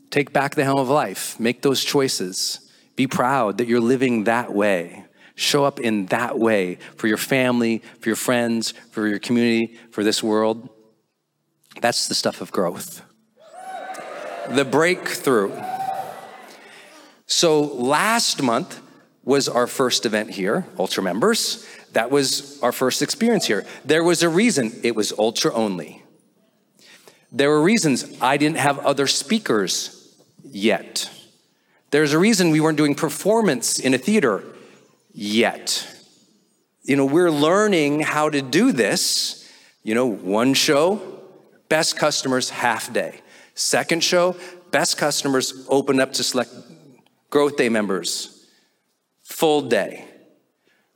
Take 0.10 0.34
back 0.34 0.56
the 0.56 0.66
helm 0.66 0.78
of 0.78 0.90
life, 0.90 1.40
make 1.40 1.62
those 1.62 1.86
choices. 1.86 2.70
Be 2.98 3.08
proud 3.08 3.60
that 3.60 3.68
you're 3.70 3.80
living 3.80 4.26
that 4.26 4.52
way. 4.52 5.06
Show 5.36 5.64
up 5.64 5.80
in 5.80 6.08
that 6.08 6.38
way 6.38 6.80
for 6.98 7.08
your 7.08 7.16
family, 7.16 7.82
for 8.02 8.10
your 8.10 8.18
friends, 8.18 8.74
for 8.92 9.08
your 9.08 9.20
community, 9.20 9.80
for 9.92 10.04
this 10.04 10.22
world. 10.22 10.68
That's 11.80 12.10
the 12.10 12.16
stuff 12.16 12.42
of 12.42 12.52
growth. 12.52 13.04
The 14.50 14.66
breakthrough. 14.66 15.77
So 17.28 17.62
last 17.62 18.42
month 18.42 18.82
was 19.24 19.50
our 19.50 19.68
first 19.68 20.06
event 20.06 20.32
here, 20.32 20.66
Ultra 20.80 21.04
members. 21.04 21.68
That 21.92 22.10
was 22.10 22.62
our 22.64 22.72
first 22.72 23.02
experience 23.02 23.46
here. 23.46 23.66
There 23.84 24.04
was 24.04 24.24
a 24.24 24.30
reason 24.30 24.72
it 24.84 24.96
was 24.96 25.12
Ultra 25.12 25.54
only. 25.54 26.04
There 27.32 27.50
were 27.50 27.62
reasons 27.62 28.18
I 28.22 28.38
didn't 28.38 28.58
have 28.58 28.80
other 28.80 29.06
speakers 29.06 30.16
yet. 30.44 31.12
There's 31.92 32.14
a 32.14 32.20
reason 32.20 32.52
we 32.52 32.62
weren't 32.62 32.78
doing 32.78 32.96
performance 32.96 33.80
in 33.80 33.94
a 33.94 33.98
theater 33.98 34.44
yet. 35.14 35.86
You 36.84 36.96
know, 36.96 37.06
we're 37.06 37.32
learning 37.32 38.02
how 38.02 38.30
to 38.30 38.42
do 38.42 38.72
this. 38.72 39.52
You 39.84 39.96
know, 39.96 40.06
one 40.06 40.54
show, 40.54 41.02
best 41.68 41.98
customers 41.98 42.50
half 42.50 42.94
day. 42.94 43.20
Second 43.56 44.04
show, 44.04 44.38
best 44.72 44.98
customers 44.98 45.66
open 45.68 46.00
up 46.00 46.14
to 46.14 46.24
select 46.24 46.52
growth 47.30 47.58
day 47.58 47.70
members, 47.70 48.48
full 49.24 49.62
day. 49.62 50.06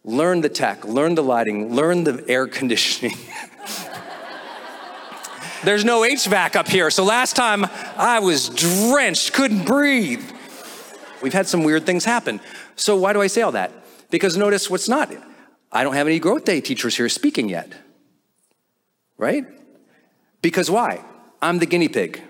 Learn 0.04 0.42
the 0.42 0.50
tech, 0.50 0.84
learn 0.86 1.14
the 1.16 1.22
lighting, 1.22 1.76
learn 1.76 2.04
the 2.04 2.26
air 2.28 2.48
conditioning. 2.48 3.16
There's 5.64 5.86
no 5.86 6.02
HVAC 6.02 6.56
up 6.56 6.68
here. 6.68 6.90
So 6.90 7.04
last 7.04 7.36
time 7.36 7.66
I 7.96 8.20
was 8.20 8.50
drenched, 8.50 9.34
couldn't 9.34 9.64
breathe. 9.66 10.24
We've 11.22 11.34
had 11.34 11.46
some 11.46 11.64
weird 11.64 11.86
things 11.86 12.04
happen. 12.04 12.40
So 12.76 12.96
why 12.96 13.14
do 13.14 13.22
I 13.22 13.28
say 13.28 13.44
all 13.44 13.52
that? 13.52 13.72
Because 14.10 14.38
notice 14.38 14.72
what's 14.72 14.90
not. 14.90 15.14
I 15.72 15.84
don't 15.84 15.94
have 15.94 16.08
any 16.08 16.18
growth 16.18 16.46
day 16.46 16.62
teachers 16.62 16.98
here 16.98 17.08
speaking 17.10 17.48
yet. 17.48 17.72
Right? 19.18 19.46
Because 20.42 20.72
why? 20.72 21.04
I'm 21.44 21.60
the 21.60 21.68
guinea 21.68 21.90
pig. 21.90 22.24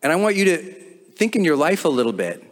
And 0.00 0.12
I 0.12 0.16
want 0.16 0.36
you 0.36 0.44
to 0.44 0.74
think 1.20 1.36
in 1.36 1.44
your 1.44 1.54
life 1.54 1.84
a 1.84 1.88
little 1.90 2.14
bit 2.14 2.42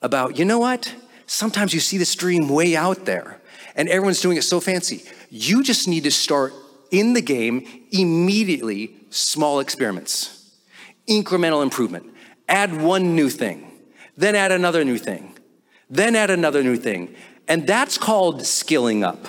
about, 0.00 0.38
you 0.38 0.46
know 0.46 0.58
what? 0.58 0.94
Sometimes 1.26 1.74
you 1.74 1.80
see 1.80 1.98
the 1.98 2.06
stream 2.06 2.48
way 2.48 2.74
out 2.74 3.04
there 3.04 3.38
and 3.76 3.86
everyone's 3.86 4.22
doing 4.22 4.38
it 4.38 4.44
so 4.44 4.60
fancy. 4.60 5.02
You 5.28 5.62
just 5.62 5.86
need 5.86 6.04
to 6.04 6.10
start 6.10 6.54
in 6.90 7.12
the 7.12 7.20
game 7.20 7.68
immediately 7.92 8.96
small 9.10 9.60
experiments, 9.60 10.56
incremental 11.06 11.62
improvement. 11.62 12.14
Add 12.48 12.80
one 12.80 13.14
new 13.14 13.28
thing, 13.28 13.70
then 14.16 14.34
add 14.34 14.52
another 14.52 14.86
new 14.86 14.96
thing, 14.96 15.36
then 15.90 16.16
add 16.16 16.30
another 16.30 16.62
new 16.62 16.76
thing. 16.76 17.14
And 17.46 17.66
that's 17.66 17.98
called 17.98 18.46
skilling 18.46 19.04
up. 19.04 19.26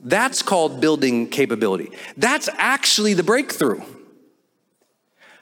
That's 0.00 0.42
called 0.42 0.80
building 0.80 1.28
capability. 1.28 1.92
That's 2.16 2.48
actually 2.58 3.14
the 3.14 3.22
breakthrough. 3.22 3.82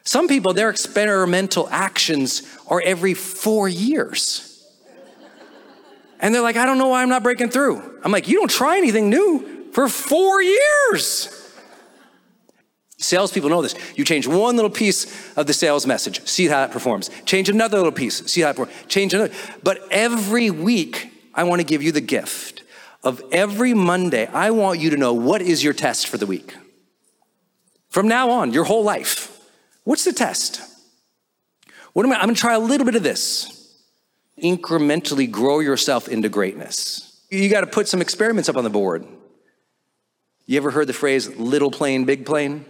Some 0.08 0.26
people, 0.26 0.54
their 0.54 0.70
experimental 0.70 1.68
actions 1.70 2.42
are 2.66 2.80
every 2.80 3.12
four 3.12 3.68
years. 3.68 4.66
And 6.18 6.34
they're 6.34 6.40
like, 6.40 6.56
I 6.56 6.64
don't 6.64 6.78
know 6.78 6.88
why 6.88 7.02
I'm 7.02 7.10
not 7.10 7.22
breaking 7.22 7.50
through. 7.50 8.00
I'm 8.02 8.10
like, 8.10 8.26
you 8.26 8.38
don't 8.38 8.50
try 8.50 8.78
anything 8.78 9.10
new 9.10 9.66
for 9.72 9.86
four 9.86 10.42
years. 10.42 11.28
Salespeople 12.96 13.50
know 13.50 13.60
this. 13.60 13.74
You 13.96 14.04
change 14.06 14.26
one 14.26 14.56
little 14.56 14.70
piece 14.70 15.36
of 15.36 15.46
the 15.46 15.52
sales 15.52 15.86
message, 15.86 16.26
see 16.26 16.46
how 16.46 16.64
it 16.64 16.70
performs. 16.70 17.10
Change 17.26 17.50
another 17.50 17.76
little 17.76 17.92
piece, 17.92 18.24
see 18.32 18.40
how 18.40 18.48
it 18.48 18.56
performs. 18.56 18.86
Change 18.86 19.12
another. 19.12 19.34
But 19.62 19.82
every 19.90 20.48
week, 20.48 21.12
I 21.34 21.44
want 21.44 21.60
to 21.60 21.66
give 21.66 21.82
you 21.82 21.92
the 21.92 22.00
gift 22.00 22.62
of 23.04 23.22
every 23.30 23.74
Monday, 23.74 24.26
I 24.28 24.52
want 24.52 24.80
you 24.80 24.88
to 24.88 24.96
know 24.96 25.12
what 25.12 25.42
is 25.42 25.62
your 25.62 25.74
test 25.74 26.06
for 26.06 26.16
the 26.16 26.26
week. 26.26 26.56
From 27.90 28.08
now 28.08 28.30
on, 28.30 28.54
your 28.54 28.64
whole 28.64 28.82
life. 28.82 29.34
What's 29.88 30.04
the 30.04 30.12
test? 30.12 30.60
What 31.94 32.04
am 32.04 32.12
I? 32.12 32.16
I'm 32.16 32.28
to 32.28 32.34
try 32.34 32.52
a 32.52 32.58
little 32.58 32.84
bit 32.84 32.94
of 32.94 33.02
this. 33.02 33.74
Incrementally 34.36 35.30
grow 35.30 35.60
yourself 35.60 36.08
into 36.08 36.28
greatness. 36.28 37.24
You 37.30 37.48
got 37.48 37.62
to 37.62 37.66
put 37.66 37.88
some 37.88 38.02
experiments 38.02 38.50
up 38.50 38.58
on 38.58 38.64
the 38.64 38.70
board. 38.70 39.06
You 40.44 40.58
ever 40.58 40.70
heard 40.70 40.88
the 40.88 40.92
phrase 40.92 41.34
little 41.38 41.70
plane, 41.70 42.04
big 42.04 42.26
plane? 42.26 42.66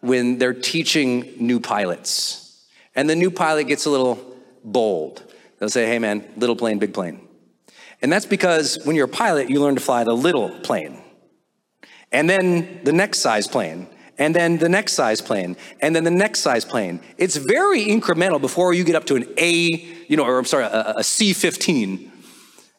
When 0.00 0.38
they're 0.38 0.54
teaching 0.54 1.30
new 1.38 1.60
pilots. 1.60 2.66
And 2.96 3.10
the 3.10 3.16
new 3.16 3.30
pilot 3.30 3.64
gets 3.64 3.84
a 3.84 3.90
little 3.90 4.18
bold. 4.64 5.22
They'll 5.58 5.68
say, 5.68 5.84
hey 5.84 5.98
man, 5.98 6.24
little 6.38 6.56
plane, 6.56 6.78
big 6.78 6.94
plane. 6.94 7.20
And 8.00 8.10
that's 8.10 8.24
because 8.24 8.78
when 8.84 8.96
you're 8.96 9.04
a 9.04 9.08
pilot, 9.08 9.50
you 9.50 9.60
learn 9.60 9.74
to 9.74 9.82
fly 9.82 10.04
the 10.04 10.14
little 10.14 10.48
plane. 10.60 11.02
And 12.10 12.30
then 12.30 12.80
the 12.82 12.94
next 12.94 13.18
size 13.18 13.46
plane. 13.46 13.88
And 14.20 14.36
then 14.36 14.58
the 14.58 14.68
next 14.68 14.92
size 14.92 15.20
plane. 15.20 15.56
And 15.80 15.96
then 15.96 16.04
the 16.04 16.10
next 16.10 16.40
size 16.40 16.64
plane. 16.64 17.00
It's 17.16 17.36
very 17.36 17.86
incremental 17.86 18.40
before 18.40 18.72
you 18.74 18.84
get 18.84 18.94
up 18.94 19.06
to 19.06 19.16
an 19.16 19.26
A, 19.38 19.56
you 20.08 20.16
know, 20.16 20.24
or 20.24 20.38
I'm 20.38 20.44
sorry, 20.44 20.64
a 20.64 20.94
a 20.98 21.02
C-15 21.02 22.10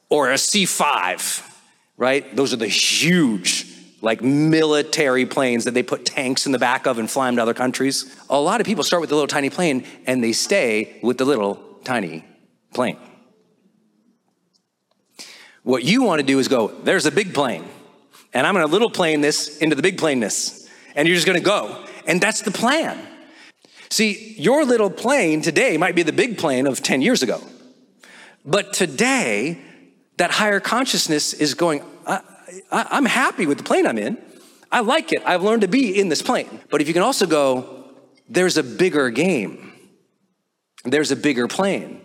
or 0.10 0.32
a 0.32 0.38
C-5, 0.38 1.60
right? 1.98 2.34
Those 2.36 2.54
are 2.54 2.58
the 2.58 2.68
huge 2.68 3.66
like 4.02 4.22
military 4.22 5.26
planes 5.26 5.66
that 5.66 5.74
they 5.74 5.84
put 5.84 6.06
tanks 6.06 6.46
in 6.46 6.52
the 6.52 6.60
back 6.60 6.88
of 6.88 6.98
and 6.98 7.10
fly 7.10 7.28
them 7.28 7.36
to 7.36 7.42
other 7.42 7.54
countries. 7.54 8.16
A 8.30 8.40
lot 8.40 8.60
of 8.62 8.66
people 8.66 8.84
start 8.84 9.02
with 9.02 9.10
the 9.10 9.16
little 9.16 9.28
tiny 9.28 9.50
plane 9.50 9.86
and 10.08 10.24
they 10.24 10.34
stay 10.34 11.00
with 11.04 11.18
the 11.18 11.26
little 11.26 11.56
tiny 11.84 12.26
plane. 12.74 12.98
What 15.64 15.84
you 15.84 16.04
want 16.04 16.20
to 16.20 16.26
do 16.26 16.40
is 16.40 16.48
go, 16.48 16.68
there's 16.68 17.06
a 17.06 17.12
big 17.12 17.36
plane, 17.36 17.64
and 18.34 18.48
I'm 18.48 18.56
going 18.56 18.66
to 18.66 18.72
little 18.72 18.90
plane 18.90 19.22
this 19.22 19.60
into 19.60 19.76
the 19.76 19.84
big 19.84 20.00
planeness, 20.00 20.61
and 20.96 21.08
you're 21.08 21.16
just 21.16 21.28
to 21.28 21.40
go. 21.40 21.86
And 22.06 22.22
that's 22.22 22.42
the 22.42 22.52
plan. 22.52 23.00
See, 23.90 24.36
your 24.38 24.64
little 24.64 24.90
plane 24.90 25.42
today 25.42 25.78
might 25.78 25.96
be 25.96 26.04
the 26.04 26.14
big 26.14 26.38
plane 26.38 26.66
of 26.66 26.82
10 26.82 27.02
years 27.02 27.22
ago. 27.22 27.42
But 28.46 28.74
today, 28.74 29.60
that 30.18 30.32
higher 30.32 30.60
consciousness 30.60 31.34
is 31.34 31.54
going, 31.54 31.84
I, 32.08 32.22
am 32.72 33.06
happy 33.06 33.46
with 33.46 33.58
the 33.58 33.64
plane 33.64 33.86
I'm 33.86 33.98
in. 33.98 34.18
I 34.72 34.80
like 34.80 35.12
it. 35.12 35.22
I've 35.26 35.44
learned 35.44 35.62
to 35.62 35.68
be 35.68 36.00
in 36.00 36.10
this 36.10 36.22
plane. 36.22 36.62
But 36.70 36.82
if 36.82 36.88
you 36.88 36.94
can 36.94 37.04
also 37.04 37.26
go, 37.26 37.86
there's 38.30 38.58
a 38.58 38.64
bigger 38.64 39.10
game, 39.10 39.74
there's 40.86 41.12
a 41.12 41.16
bigger 41.16 41.48
plane. 41.48 42.02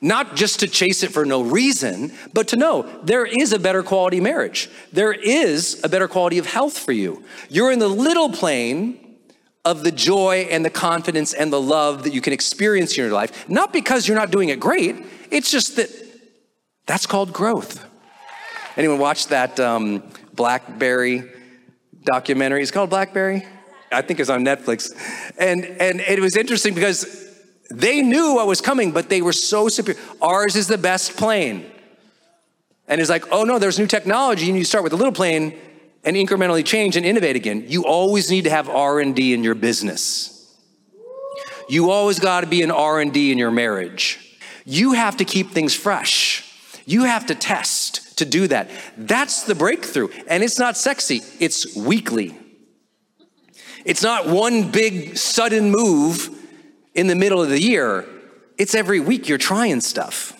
Not 0.00 0.36
just 0.36 0.60
to 0.60 0.68
chase 0.68 1.02
it 1.02 1.10
for 1.10 1.24
no 1.24 1.42
reason, 1.42 2.12
but 2.32 2.48
to 2.48 2.56
know 2.56 2.82
there 3.02 3.26
is 3.26 3.52
a 3.52 3.58
better 3.58 3.82
quality 3.82 4.20
marriage. 4.20 4.70
There 4.92 5.12
is 5.12 5.80
a 5.82 5.88
better 5.88 6.06
quality 6.06 6.38
of 6.38 6.46
health 6.46 6.78
for 6.78 6.92
you. 6.92 7.24
You're 7.48 7.72
in 7.72 7.80
the 7.80 7.88
little 7.88 8.30
plane 8.30 9.16
of 9.64 9.82
the 9.82 9.90
joy 9.90 10.46
and 10.50 10.64
the 10.64 10.70
confidence 10.70 11.34
and 11.34 11.52
the 11.52 11.60
love 11.60 12.04
that 12.04 12.12
you 12.12 12.20
can 12.20 12.32
experience 12.32 12.96
in 12.96 13.04
your 13.04 13.12
life, 13.12 13.48
not 13.48 13.72
because 13.72 14.06
you're 14.06 14.16
not 14.16 14.30
doing 14.30 14.48
it 14.50 14.60
great, 14.60 15.04
it's 15.30 15.50
just 15.50 15.76
that 15.76 15.90
that's 16.86 17.06
called 17.06 17.32
growth. 17.32 17.84
Anyone 18.76 18.98
watch 18.98 19.26
that 19.26 19.58
um, 19.60 20.02
Blackberry 20.32 21.24
documentary? 22.04 22.62
It's 22.62 22.70
called 22.70 22.88
Blackberry. 22.88 23.44
I 23.90 24.02
think 24.02 24.20
it's 24.20 24.30
on 24.30 24.44
Netflix. 24.44 24.92
And, 25.38 25.64
and 25.64 26.00
it 26.00 26.20
was 26.20 26.36
interesting 26.36 26.74
because 26.74 27.27
they 27.70 28.02
knew 28.02 28.34
what 28.34 28.46
was 28.46 28.60
coming, 28.60 28.92
but 28.92 29.08
they 29.08 29.22
were 29.22 29.32
so 29.32 29.68
superior. 29.68 30.00
Ours 30.22 30.56
is 30.56 30.68
the 30.68 30.78
best 30.78 31.16
plane. 31.16 31.70
And 32.86 33.00
it's 33.00 33.10
like, 33.10 33.30
oh 33.30 33.44
no, 33.44 33.58
there's 33.58 33.78
new 33.78 33.86
technology, 33.86 34.48
and 34.48 34.56
you 34.58 34.64
start 34.64 34.84
with 34.84 34.92
a 34.92 34.96
little 34.96 35.12
plane, 35.12 35.58
and 36.04 36.16
incrementally 36.16 36.64
change 36.64 36.96
and 36.96 37.04
innovate 37.04 37.36
again, 37.36 37.64
you 37.66 37.84
always 37.84 38.30
need 38.30 38.44
to 38.44 38.50
have 38.50 38.68
R&D 38.68 39.34
in 39.34 39.44
your 39.44 39.54
business. 39.54 40.34
You 41.68 41.90
always 41.90 42.18
got 42.18 42.40
to 42.42 42.46
be 42.46 42.62
an 42.62 42.70
R&D 42.70 43.30
in 43.30 43.36
your 43.36 43.50
marriage. 43.50 44.38
You 44.64 44.92
have 44.92 45.18
to 45.18 45.24
keep 45.24 45.50
things 45.50 45.74
fresh. 45.74 46.44
You 46.86 47.04
have 47.04 47.26
to 47.26 47.34
test 47.34 48.18
to 48.18 48.24
do 48.24 48.46
that. 48.48 48.70
That's 48.96 49.42
the 49.42 49.54
breakthrough. 49.54 50.08
And 50.26 50.42
it's 50.42 50.58
not 50.58 50.78
sexy, 50.78 51.20
it's 51.40 51.76
weekly. 51.76 52.38
It's 53.84 54.02
not 54.02 54.26
one 54.26 54.70
big 54.70 55.16
sudden 55.16 55.70
move 55.70 56.37
in 56.98 57.06
the 57.06 57.14
middle 57.14 57.40
of 57.40 57.48
the 57.48 57.60
year. 57.60 58.04
It's 58.58 58.74
every 58.74 58.98
week 58.98 59.28
you're 59.28 59.38
trying 59.38 59.80
stuff. 59.80 60.32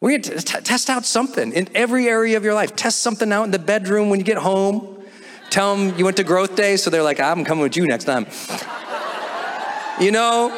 We're 0.00 0.10
going 0.10 0.22
to 0.22 0.40
t- 0.40 0.60
test 0.60 0.88
out 0.88 1.04
something 1.04 1.52
in 1.52 1.68
every 1.74 2.06
area 2.06 2.36
of 2.36 2.44
your 2.44 2.54
life. 2.54 2.76
Test 2.76 3.00
something 3.00 3.32
out 3.32 3.42
in 3.42 3.50
the 3.50 3.58
bedroom 3.58 4.08
when 4.08 4.20
you 4.20 4.24
get 4.24 4.38
home. 4.38 5.04
Tell 5.50 5.76
them 5.76 5.98
you 5.98 6.04
went 6.04 6.18
to 6.18 6.24
growth 6.24 6.54
day, 6.54 6.76
so 6.76 6.88
they're 6.88 7.02
like, 7.02 7.18
I'm 7.18 7.44
coming 7.44 7.62
with 7.62 7.76
you 7.76 7.84
next 7.84 8.04
time. 8.04 8.26
you 10.00 10.12
know, 10.12 10.52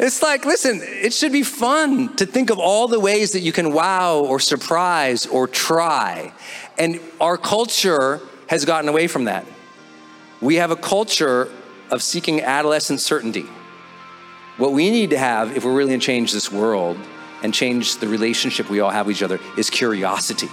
it's 0.00 0.20
like, 0.20 0.44
listen, 0.44 0.80
it 0.82 1.14
should 1.14 1.30
be 1.30 1.44
fun 1.44 2.16
to 2.16 2.26
think 2.26 2.50
of 2.50 2.58
all 2.58 2.88
the 2.88 2.98
ways 2.98 3.30
that 3.32 3.40
you 3.40 3.52
can 3.52 3.72
wow 3.72 4.18
or 4.18 4.40
surprise 4.40 5.26
or 5.26 5.46
try. 5.46 6.32
And 6.76 6.98
our 7.20 7.36
culture 7.36 8.20
has 8.48 8.64
gotten 8.64 8.88
away 8.88 9.06
from 9.06 9.26
that. 9.26 9.46
We 10.40 10.56
have 10.56 10.72
a 10.72 10.76
culture 10.76 11.48
of 11.92 12.02
seeking 12.02 12.40
adolescent 12.40 12.98
certainty. 12.98 13.46
What 14.60 14.72
we 14.72 14.90
need 14.90 15.08
to 15.10 15.18
have, 15.18 15.56
if 15.56 15.64
we're 15.64 15.72
really 15.72 15.92
gonna 15.92 16.00
change 16.00 16.34
this 16.34 16.52
world 16.52 16.98
and 17.42 17.54
change 17.54 17.96
the 17.96 18.06
relationship 18.06 18.68
we 18.68 18.80
all 18.80 18.90
have 18.90 19.06
with 19.06 19.16
each 19.16 19.22
other, 19.22 19.40
is 19.56 19.70
curiosity. 19.70 20.50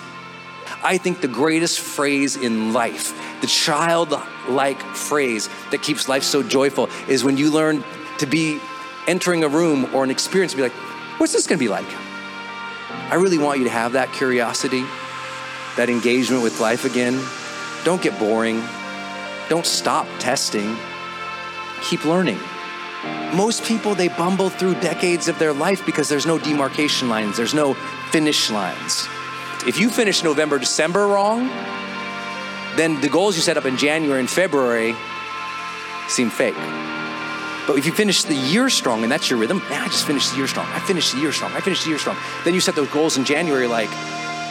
I 0.81 0.97
think 0.97 1.19
the 1.19 1.27
greatest 1.27 1.81
phrase 1.81 2.37
in 2.37 2.71
life, 2.71 3.13
the 3.41 3.47
childlike 3.47 4.81
phrase 4.95 5.49
that 5.71 5.81
keeps 5.81 6.07
life 6.07 6.23
so 6.23 6.41
joyful, 6.41 6.87
is 7.09 7.25
when 7.25 7.35
you 7.35 7.51
learn 7.51 7.83
to 8.19 8.25
be 8.25 8.61
entering 9.07 9.43
a 9.43 9.49
room 9.49 9.93
or 9.93 10.05
an 10.05 10.09
experience 10.09 10.53
and 10.53 10.59
be 10.59 10.63
like, 10.63 11.19
what's 11.19 11.33
this 11.33 11.45
gonna 11.45 11.59
be 11.59 11.67
like? 11.67 11.85
I 13.11 13.15
really 13.15 13.37
want 13.37 13.59
you 13.59 13.65
to 13.65 13.71
have 13.71 13.91
that 13.91 14.13
curiosity, 14.13 14.85
that 15.75 15.89
engagement 15.89 16.43
with 16.43 16.61
life 16.61 16.85
again. 16.85 17.21
Don't 17.83 18.01
get 18.01 18.17
boring. 18.17 18.63
Don't 19.49 19.65
stop 19.65 20.07
testing. 20.17 20.77
Keep 21.81 22.05
learning. 22.05 22.39
Most 23.35 23.63
people, 23.65 23.93
they 23.93 24.07
bumble 24.07 24.49
through 24.49 24.75
decades 24.75 25.27
of 25.27 25.37
their 25.37 25.53
life 25.53 25.85
because 25.85 26.09
there's 26.09 26.25
no 26.25 26.39
demarcation 26.39 27.09
lines, 27.09 27.37
there's 27.37 27.53
no 27.53 27.73
finish 28.11 28.49
lines. 28.49 29.07
If 29.67 29.79
you 29.79 29.89
finish 29.89 30.23
November, 30.23 30.57
December 30.59 31.07
wrong, 31.07 31.47
then 32.77 33.01
the 33.01 33.09
goals 33.09 33.35
you 33.35 33.41
set 33.41 33.57
up 33.57 33.65
in 33.65 33.75
January 33.75 34.19
and 34.19 34.29
February 34.29 34.95
seem 36.07 36.29
fake. 36.29 36.55
But 37.67 37.77
if 37.77 37.85
you 37.85 37.91
finish 37.91 38.23
the 38.23 38.33
year 38.33 38.69
strong 38.69 39.03
and 39.03 39.11
that's 39.11 39.29
your 39.29 39.39
rhythm, 39.39 39.59
man, 39.69 39.81
I 39.81 39.87
just 39.87 40.07
finished 40.07 40.31
the 40.31 40.37
year 40.37 40.47
strong. 40.47 40.65
I 40.67 40.79
finished 40.79 41.13
the 41.13 41.19
year 41.19 41.33
strong. 41.33 41.51
I 41.51 41.59
finished 41.59 41.83
the 41.83 41.89
year 41.89 41.99
strong. 41.99 42.15
Then 42.45 42.53
you 42.53 42.61
set 42.61 42.75
those 42.75 42.89
goals 42.89 43.17
in 43.17 43.25
January 43.25 43.67
like, 43.67 43.89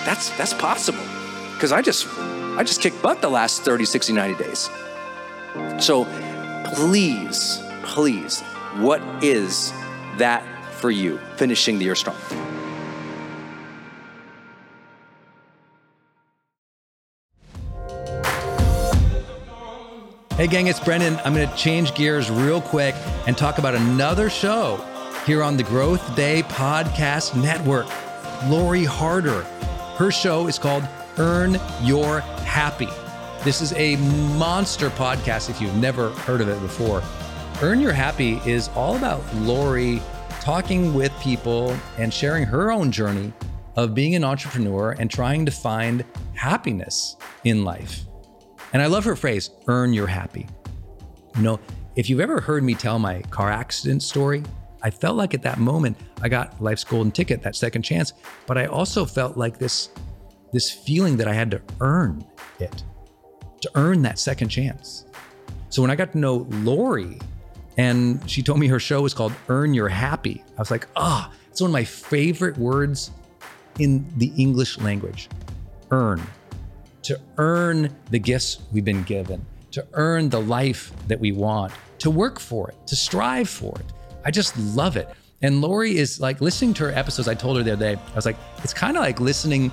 that's 0.04 0.30
that's 0.36 0.52
possible. 0.52 1.02
Because 1.54 1.72
I 1.72 1.80
just 1.80 2.06
I 2.58 2.62
just 2.62 2.82
kicked 2.82 3.00
butt 3.02 3.22
the 3.22 3.30
last 3.30 3.62
30, 3.62 3.86
60, 3.86 4.12
90 4.12 4.44
days. 4.44 4.70
So 5.78 6.04
please, 6.74 7.58
please, 7.86 8.40
what 8.78 9.00
is 9.24 9.72
that 10.18 10.42
for 10.74 10.90
you, 10.90 11.18
finishing 11.36 11.78
the 11.78 11.84
year 11.84 11.94
strong? 11.94 12.16
Hey, 20.36 20.46
gang, 20.46 20.66
it's 20.66 20.80
Brendon. 20.80 21.18
I'm 21.24 21.32
going 21.32 21.48
to 21.48 21.56
change 21.56 21.94
gears 21.94 22.30
real 22.30 22.60
quick 22.60 22.94
and 23.26 23.38
talk 23.38 23.56
about 23.56 23.74
another 23.74 24.28
show 24.28 24.76
here 25.24 25.42
on 25.42 25.56
the 25.56 25.62
Growth 25.62 26.14
Day 26.14 26.42
Podcast 26.42 27.40
Network. 27.42 27.86
Lori 28.48 28.84
Harder. 28.84 29.42
Her 29.96 30.10
show 30.10 30.46
is 30.46 30.58
called 30.58 30.86
Earn 31.16 31.58
Your 31.82 32.20
Happy. 32.44 32.88
This 33.44 33.62
is 33.62 33.72
a 33.74 33.96
monster 34.36 34.90
podcast 34.90 35.48
if 35.48 35.58
you've 35.60 35.76
never 35.76 36.10
heard 36.10 36.42
of 36.42 36.48
it 36.48 36.60
before. 36.60 37.02
Earn 37.62 37.80
Your 37.80 37.94
Happy 37.94 38.38
is 38.44 38.68
all 38.74 38.96
about 38.96 39.22
Lori 39.36 40.02
talking 40.42 40.92
with 40.92 41.10
people 41.20 41.74
and 41.96 42.12
sharing 42.12 42.44
her 42.44 42.70
own 42.70 42.92
journey 42.92 43.32
of 43.76 43.94
being 43.94 44.14
an 44.14 44.24
entrepreneur 44.24 44.90
and 44.98 45.10
trying 45.10 45.46
to 45.46 45.50
find 45.50 46.04
happiness 46.34 47.16
in 47.44 47.64
life. 47.64 48.04
And 48.74 48.82
I 48.82 48.86
love 48.86 49.04
her 49.04 49.16
phrase, 49.16 49.48
earn 49.68 49.94
your 49.94 50.06
happy. 50.06 50.46
You 51.36 51.42
know, 51.42 51.60
if 51.96 52.10
you've 52.10 52.20
ever 52.20 52.42
heard 52.42 52.62
me 52.62 52.74
tell 52.74 52.98
my 52.98 53.22
car 53.22 53.50
accident 53.50 54.02
story, 54.02 54.42
I 54.82 54.90
felt 54.90 55.16
like 55.16 55.32
at 55.32 55.40
that 55.42 55.58
moment 55.58 55.96
I 56.20 56.28
got 56.28 56.60
life's 56.60 56.84
golden 56.84 57.10
ticket, 57.10 57.42
that 57.42 57.56
second 57.56 57.82
chance, 57.82 58.12
but 58.46 58.58
I 58.58 58.66
also 58.66 59.06
felt 59.06 59.38
like 59.38 59.58
this 59.58 59.88
this 60.52 60.70
feeling 60.70 61.16
that 61.16 61.26
I 61.26 61.32
had 61.32 61.50
to 61.52 61.62
earn 61.80 62.22
it, 62.60 62.84
to 63.62 63.70
earn 63.76 64.02
that 64.02 64.18
second 64.18 64.50
chance. 64.50 65.06
So 65.70 65.80
when 65.80 65.90
I 65.90 65.96
got 65.96 66.12
to 66.12 66.18
know 66.18 66.46
Lori 66.50 67.18
and 67.76 68.28
she 68.28 68.42
told 68.42 68.58
me 68.58 68.66
her 68.68 68.80
show 68.80 69.02
was 69.02 69.14
called 69.14 69.32
Earn 69.48 69.74
Your 69.74 69.88
Happy, 69.88 70.42
I 70.56 70.60
was 70.60 70.70
like, 70.70 70.86
ah, 70.96 71.30
oh, 71.30 71.36
it's 71.50 71.60
one 71.60 71.70
of 71.70 71.72
my 71.72 71.84
favorite 71.84 72.56
words 72.58 73.10
in 73.78 74.06
the 74.16 74.32
English 74.36 74.78
language. 74.78 75.28
Earn 75.90 76.20
to 77.06 77.20
earn 77.38 77.88
the 78.10 78.18
gifts 78.18 78.58
we've 78.72 78.84
been 78.84 79.04
given, 79.04 79.46
to 79.70 79.86
earn 79.92 80.28
the 80.28 80.40
life 80.40 80.92
that 81.06 81.20
we 81.20 81.30
want, 81.30 81.72
to 82.00 82.10
work 82.10 82.40
for 82.40 82.68
it, 82.68 82.74
to 82.84 82.96
strive 82.96 83.48
for 83.48 83.78
it. 83.78 83.86
I 84.24 84.32
just 84.32 84.58
love 84.58 84.96
it. 84.96 85.08
And 85.40 85.60
Lori 85.60 85.96
is 85.96 86.18
like 86.18 86.40
listening 86.40 86.74
to 86.74 86.84
her 86.84 86.90
episodes. 86.90 87.28
I 87.28 87.34
told 87.34 87.58
her 87.58 87.62
the 87.62 87.74
other 87.74 87.94
day, 87.94 88.00
I 88.10 88.14
was 88.16 88.26
like, 88.26 88.36
it's 88.64 88.74
kind 88.74 88.96
of 88.96 89.04
like 89.04 89.20
listening 89.20 89.70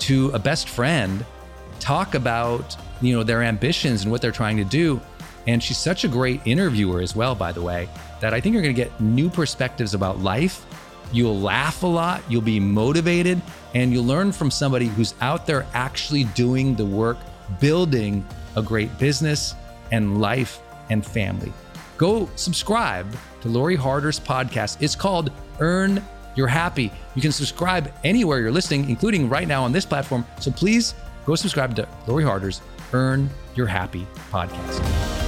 to 0.00 0.30
a 0.30 0.38
best 0.38 0.68
friend 0.68 1.24
talk 1.80 2.14
about, 2.14 2.76
you 3.00 3.12
know, 3.12 3.24
their 3.24 3.42
ambitions 3.42 4.02
and 4.02 4.12
what 4.12 4.22
they're 4.22 4.30
trying 4.30 4.56
to 4.58 4.64
do. 4.64 5.00
And 5.48 5.60
she's 5.60 5.78
such 5.78 6.04
a 6.04 6.08
great 6.08 6.40
interviewer 6.44 7.00
as 7.00 7.16
well, 7.16 7.34
by 7.34 7.50
the 7.50 7.62
way, 7.62 7.88
that 8.20 8.32
I 8.32 8.40
think 8.40 8.52
you're 8.52 8.62
going 8.62 8.74
to 8.74 8.80
get 8.80 9.00
new 9.00 9.28
perspectives 9.28 9.94
about 9.94 10.20
life 10.20 10.64
You'll 11.12 11.40
laugh 11.40 11.82
a 11.82 11.86
lot, 11.86 12.22
you'll 12.28 12.42
be 12.42 12.60
motivated, 12.60 13.40
and 13.74 13.92
you'll 13.92 14.04
learn 14.04 14.30
from 14.32 14.50
somebody 14.50 14.86
who's 14.86 15.14
out 15.20 15.46
there 15.46 15.66
actually 15.72 16.24
doing 16.24 16.74
the 16.74 16.84
work, 16.84 17.16
building 17.60 18.26
a 18.56 18.62
great 18.62 18.96
business 18.98 19.54
and 19.90 20.20
life 20.20 20.60
and 20.90 21.04
family. 21.04 21.52
Go 21.96 22.28
subscribe 22.36 23.16
to 23.40 23.48
Lori 23.48 23.76
Harder's 23.76 24.20
podcast. 24.20 24.82
It's 24.82 24.94
called 24.94 25.32
Earn 25.60 26.04
Your 26.36 26.46
Happy. 26.46 26.92
You 27.14 27.22
can 27.22 27.32
subscribe 27.32 27.92
anywhere 28.04 28.40
you're 28.40 28.52
listening, 28.52 28.88
including 28.90 29.28
right 29.28 29.48
now 29.48 29.64
on 29.64 29.72
this 29.72 29.86
platform. 29.86 30.26
So 30.40 30.50
please 30.50 30.94
go 31.24 31.34
subscribe 31.34 31.74
to 31.76 31.88
Lori 32.06 32.24
Harder's 32.24 32.60
Earn 32.92 33.30
Your 33.54 33.66
Happy 33.66 34.06
podcast. 34.30 35.27